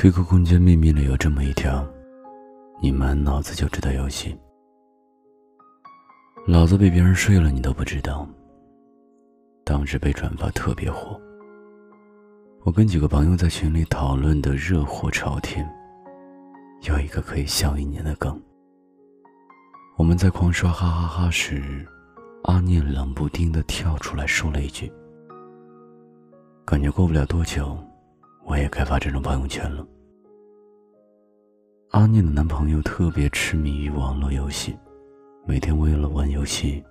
[0.00, 1.84] QQ 空间秘密里有这么一条：
[2.80, 4.32] 你满脑子就知道游戏，
[6.46, 8.24] 老子被别人睡了你都不知道。
[9.64, 11.20] 当时被转发特别火，
[12.62, 15.68] 我跟几个朋友在群里讨论的热火朝天。
[16.82, 18.40] 有一个可以笑一年的梗。
[19.96, 21.84] 我们在狂刷哈哈哈时，
[22.44, 24.92] 阿念冷不丁的跳出来说了一句
[26.64, 27.76] ：“感觉过不了多久。”
[28.48, 29.86] 我也开发这种朋友圈了。
[31.90, 34.78] 阿念的男朋友特别痴迷于网络游戏，
[35.46, 36.84] 每天为了玩游戏，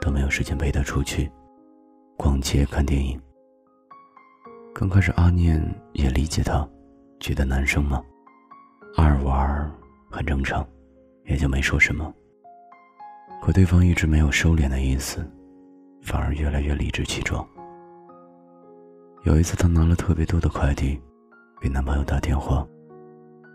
[0.00, 1.30] 都没有时间陪她出去
[2.16, 3.20] 逛街、看电影。
[4.74, 5.62] 刚开始阿念
[5.92, 6.68] 也理解他，
[7.20, 8.02] 觉得男生嘛，
[8.96, 9.72] 爱玩
[10.10, 10.66] 很正常，
[11.26, 12.12] 也就没说什么。
[13.40, 15.24] 可对方一直没有收敛的意思，
[16.02, 17.46] 反而越来越理直气壮。
[19.22, 21.00] 有一次，她拿了特别多的快递，
[21.60, 22.66] 给男朋友打电话，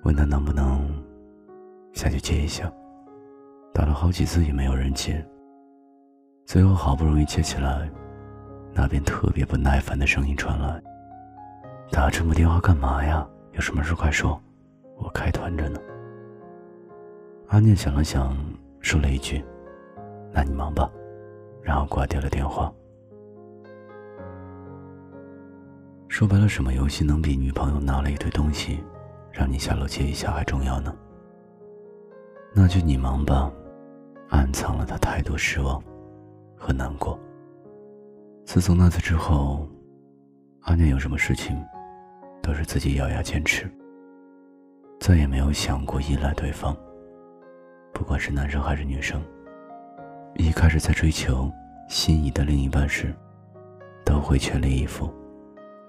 [0.04, 0.88] 问他能不能
[1.94, 2.72] 下去接一下。
[3.74, 5.26] 打了好几次也没有人接，
[6.46, 7.90] 最后好不容易接起来，
[8.74, 10.82] 那边特别不耐烦的声音传来
[11.90, 13.26] ：“打这么电话干嘛呀？
[13.54, 14.38] 有什么事快说，
[14.98, 15.80] 我开团着呢。”
[17.48, 18.36] 阿念想了想，
[18.82, 19.44] 说了一句
[20.34, 20.90] ：“那你忙吧。”
[21.64, 22.74] 然后挂掉了电话。
[26.10, 28.84] 说白了，什么游戏能比女朋友拿了一堆东西，
[29.32, 30.94] 让你下楼接一下还重要呢？
[32.54, 33.52] 那就你忙吧，
[34.30, 35.82] 暗藏了他太多失望
[36.58, 37.18] 和难过。
[38.46, 39.68] 自从那次之后，
[40.62, 41.58] 阿念有什么事情，
[42.42, 43.72] 都是自己咬牙坚持，
[45.00, 46.76] 再也没有想过依赖对方。
[47.94, 49.22] 不管是男生还是女生，
[50.36, 51.50] 一开始在追求
[51.88, 53.16] 心仪的另一半时，
[54.04, 55.10] 都会全力以赴。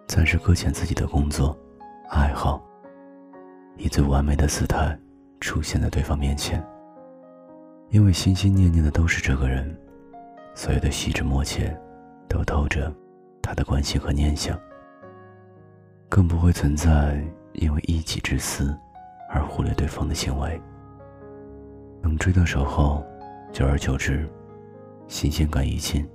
[0.07, 1.57] 暂时搁浅自己的工作、
[2.09, 2.63] 爱好，
[3.77, 4.99] 以最完美的姿态
[5.41, 6.65] 出现在对方面前。
[7.91, 9.77] 因为心心念念的都是这个人，
[10.55, 11.77] 所有的细枝末节
[12.29, 12.91] 都透着
[13.43, 14.59] 他的关心和念想，
[16.09, 17.23] 更不会存在
[17.53, 18.75] 因为一己之私
[19.31, 20.61] 而忽略对方的行为。
[22.01, 23.05] 能追到手后，
[23.53, 24.27] 久而久之，
[25.07, 26.09] 新鲜感一尽，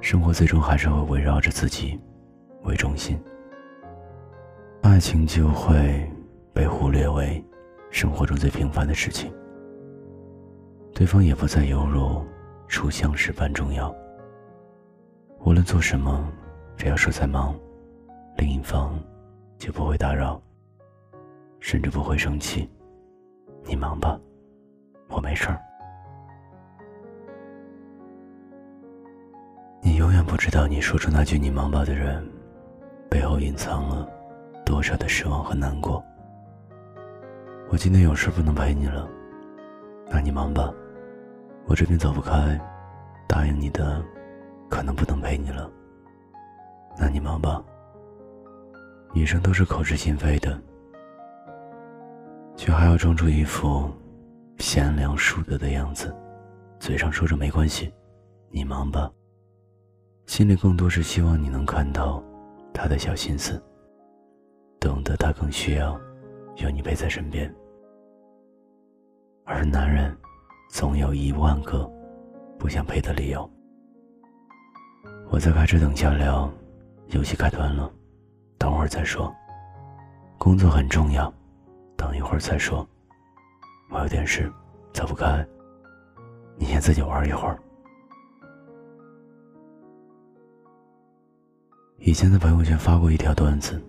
[0.00, 1.98] 生活最终还是会围绕着自己。
[2.64, 3.20] 为中心，
[4.82, 6.10] 爱情就会
[6.52, 7.42] 被忽略为
[7.90, 9.32] 生活中最平凡的事情。
[10.92, 12.20] 对方也不再犹如
[12.66, 13.94] 初相识般重要。
[15.44, 16.28] 无论做什么，
[16.76, 17.54] 只要说在忙，
[18.36, 18.98] 另一方
[19.56, 20.40] 就不会打扰，
[21.60, 22.68] 甚至不会生气。
[23.64, 24.18] 你忙吧，
[25.08, 25.60] 我没事儿。
[29.80, 32.28] 你永远不知道，你说出那句“你忙吧”的人。
[33.08, 34.08] 背后隐藏了
[34.72, 36.02] 多少的失望和难过？
[37.68, 39.06] 我今天有事不能陪你了，
[40.08, 40.72] 那你忙吧。
[41.66, 42.58] 我这边走不开，
[43.28, 44.02] 答应你的，
[44.70, 45.70] 可能不能陪你了，
[46.98, 47.62] 那你忙吧。
[49.12, 50.58] 女生都是口是心非的，
[52.56, 53.90] 却还要装出一副
[54.56, 56.16] 贤良淑德的样子，
[56.80, 57.92] 嘴上说着没关系，
[58.48, 59.12] 你忙吧，
[60.24, 62.24] 心里更多是希望你能看到。
[62.72, 63.62] 他的小心思，
[64.82, 65.96] 懂得他更需要
[66.56, 67.48] 有你陪在身边。
[69.44, 70.14] 而男人
[70.70, 71.88] 总有一万个
[72.58, 73.48] 不想陪的理由。
[75.30, 76.52] 我在开车等下聊，
[77.10, 77.88] 游戏开团了，
[78.58, 79.32] 等会儿再说。
[80.36, 81.32] 工作很重要，
[81.96, 82.84] 等一会儿再说。
[83.88, 84.52] 我有点事，
[84.92, 85.46] 走不开，
[86.56, 87.56] 你先自己玩一会儿。
[91.98, 93.80] 以前在朋友圈发过一条段子：“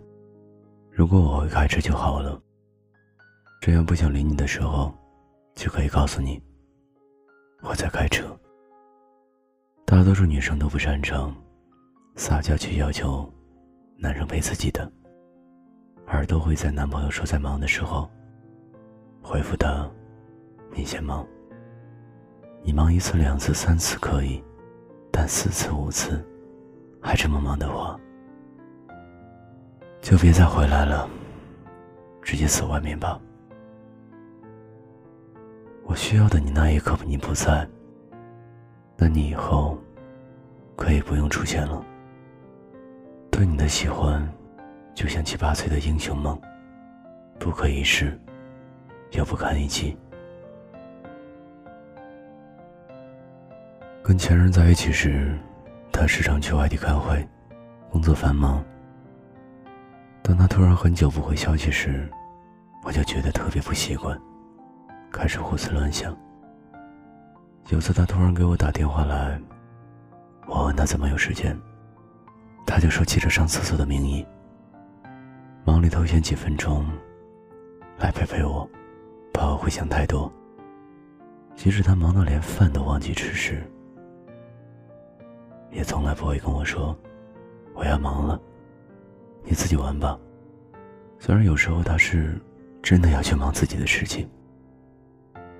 [0.96, 2.40] 如果我会开车就好了，
[3.59, 4.94] 这样不想理你的时候，
[5.56, 6.40] 就可以告诉你
[7.64, 8.24] 我在开车。”
[9.88, 11.36] 大多数女生都不擅长
[12.16, 13.28] 撒娇去要求
[13.98, 14.90] 男生陪自己的，
[16.06, 18.07] 而都会在男朋友说在忙的时候
[19.19, 19.90] 回复他
[20.75, 21.25] ：“你先忙。”
[22.63, 24.42] 你忙一次、两次、三次可以，
[25.12, 26.24] 但四次、五次
[27.01, 28.00] 还这么忙的话。
[30.04, 31.10] 就别再回来了，
[32.22, 33.18] 直接死外面吧。
[35.86, 37.66] 我需要的你那一刻你不在，
[38.98, 39.78] 那你以后
[40.76, 41.82] 可以不用出现了。
[43.32, 44.22] 对你的喜欢，
[44.94, 46.38] 就像七八岁的英雄梦，
[47.40, 48.20] 不可一世，
[49.12, 49.98] 又不堪一击。
[54.04, 55.40] 跟前任在一起时，
[55.94, 57.26] 他时常去外地开会，
[57.90, 58.62] 工作繁忙。
[60.24, 62.10] 当他突然很久不回消息时，
[62.84, 64.18] 我就觉得特别不习惯，
[65.12, 66.18] 开始胡思乱想。
[67.70, 69.38] 有次他突然给我打电话来，
[70.48, 71.58] 我问他怎么有时间，
[72.66, 74.25] 他就说借着上厕所的名义，
[75.66, 76.86] 忙里偷闲几分钟，
[77.98, 78.68] 来陪陪我，
[79.34, 80.31] 怕我会想太多。
[81.56, 83.62] 即使他忙到连饭都忘记吃时，
[85.69, 86.98] 也从来不会跟我说
[87.76, 88.40] 我要忙了，
[89.54, 90.20] 你自己玩吧。
[91.20, 92.42] 虽然有时候他是
[92.82, 94.28] 真的要去忙自己的事情，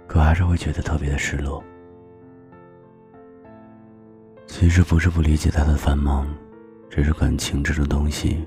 [0.08, 1.64] 可还是会觉得特别的失落。
[4.48, 6.28] 其实不是不理解他的繁忙，
[6.90, 8.44] 只是感情这种东西，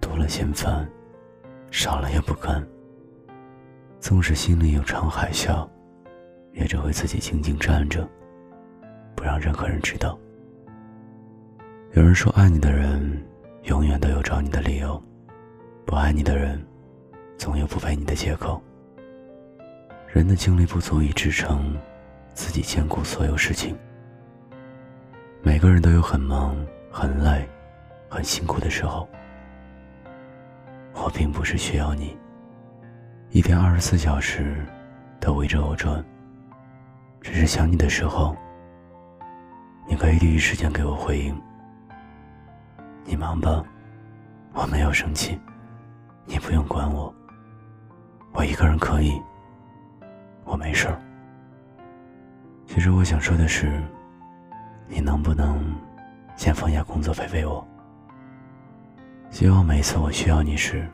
[0.00, 0.88] 多了嫌烦，
[1.72, 2.64] 少了也不甘。
[3.98, 5.68] 纵使心里有场海啸，
[6.52, 8.08] 也只会自己静静站着，
[9.16, 10.16] 不让任何人知道。
[11.94, 13.20] 有人说，爱你的人
[13.64, 15.02] 永远都有找你的理由，
[15.86, 16.62] 不爱你的人，
[17.38, 18.62] 总有不陪你的借口。
[20.12, 21.74] 人的精力不足以支撑
[22.34, 23.74] 自己兼顾所有事情。
[25.42, 26.54] 每个人都有很忙、
[26.90, 27.48] 很累、
[28.08, 29.08] 很辛苦的时候。
[30.92, 32.16] 我并不是需要你，
[33.30, 34.64] 一天二十四小时
[35.18, 36.04] 都围着我转。
[37.22, 38.36] 只是想你的时候，
[39.88, 41.34] 你可以第一时间给我回应。
[43.04, 43.62] 你忙吧，
[44.52, 45.38] 我没有生气，
[46.24, 47.14] 你不用管我。
[48.32, 49.20] 我一个人可以，
[50.44, 51.00] 我没事儿。
[52.66, 53.82] 其实我想说的是。
[54.86, 55.64] 你能不能
[56.36, 57.66] 先放下工作陪陪我？
[59.30, 60.86] 希望每次我需要你时，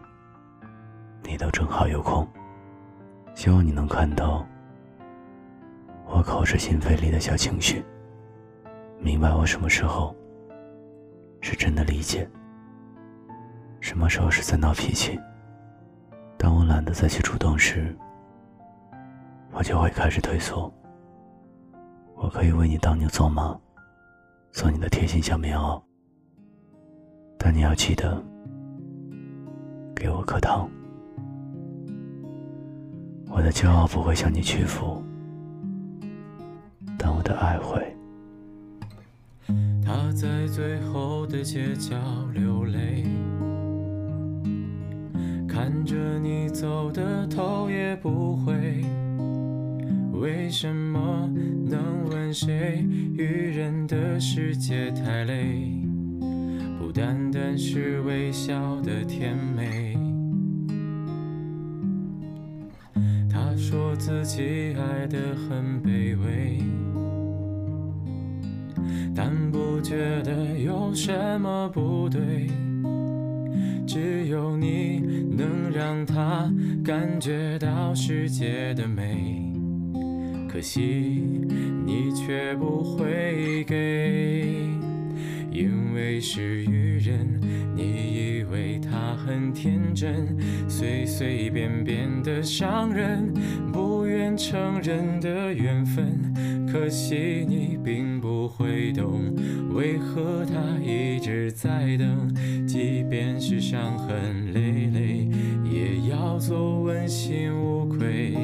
[1.25, 2.27] 你都正好有空。
[3.35, 4.47] 希望你能看到
[6.07, 7.85] 我口是心非里的小情绪，
[9.01, 10.15] 明白我什么时候
[11.40, 12.28] 是真的理解，
[13.81, 15.19] 什么时候是在闹脾气。
[16.37, 17.94] 当我懒得再去主动时，
[19.52, 20.72] 我就会开始退缩。
[22.14, 23.58] 我可以为你当牛做马。
[24.52, 25.81] 做你的贴心小棉袄，
[27.38, 28.20] 但你要记得
[29.94, 30.69] 给我颗糖。
[33.28, 35.00] 我的骄傲不会向你屈服，
[36.98, 37.96] 但我的爱会。
[39.92, 41.96] 他在最后的街角
[42.32, 43.02] 流泪，
[45.48, 48.84] 看着你走的头也不回。
[50.12, 51.28] 为什么
[51.69, 52.87] 能问谁？
[53.14, 55.76] 愚人的世界太累，
[56.78, 59.98] 不单单是微笑的甜美。
[63.28, 66.62] 他说自己爱得很卑微，
[69.81, 72.49] 觉得有什么不对。
[73.87, 75.00] 只有你
[75.37, 76.49] 能让他
[76.85, 79.53] 感觉到世界的美。
[80.49, 81.23] 可惜
[81.85, 84.69] 你却不会给，
[85.50, 87.41] 因为是愚人。
[87.75, 90.37] 你以为他很天真，
[90.69, 93.33] 随随便便的伤人，
[93.73, 96.60] 不愿承认的缘分。
[96.70, 99.34] 可惜你并不会懂，
[99.75, 102.32] 为何他一直在等，
[102.67, 105.28] 即便是伤痕累累，
[105.64, 108.35] 也要做问心无愧。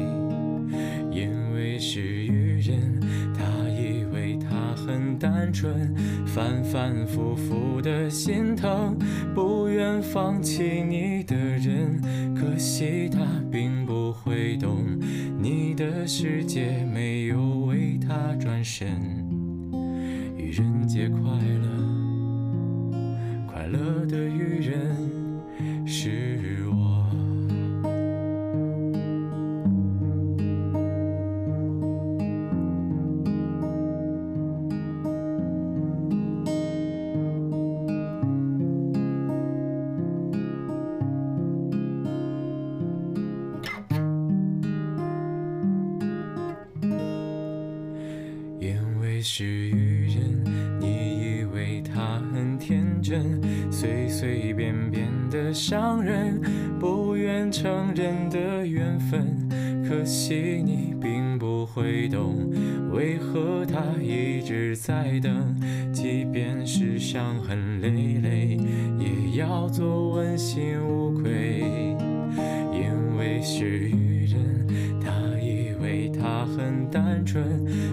[5.57, 5.91] 春，
[6.27, 8.95] 反反复复的心疼，
[9.35, 11.99] 不愿放弃你的人，
[12.35, 13.21] 可惜他
[13.51, 14.85] 并不会懂，
[15.41, 18.87] 你的世界没有为他转身。
[20.37, 21.21] 愚人节快
[21.63, 21.71] 乐，
[23.47, 26.37] 快乐的愚人是
[49.17, 49.23] 我。
[49.23, 50.45] 是愚人，
[50.79, 56.41] 你以为他很天真，随随便便的伤人，
[56.79, 59.37] 不愿承认的缘分。
[59.89, 62.51] 可惜你并不会懂，
[62.93, 65.55] 为何他一直在等，
[65.93, 67.91] 即便是伤痕累
[68.23, 68.59] 累，
[68.99, 71.65] 也要做问心无愧。
[72.73, 74.16] 因为是愚人，
[76.91, 77.45] 单纯，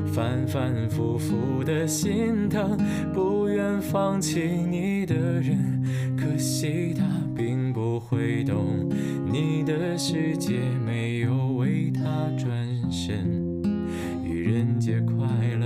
[0.08, 2.78] 反反复复的心疼，
[3.14, 5.84] 不愿放弃你的人，
[6.18, 7.04] 可惜他
[7.36, 8.90] 并不会懂，
[9.32, 12.02] 你的世界没有为他
[12.38, 12.50] 转
[12.92, 13.44] 身。
[14.24, 15.26] 愚人节快
[15.60, 15.63] 乐，